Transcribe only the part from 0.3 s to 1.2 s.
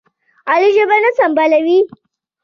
علي ژبه نه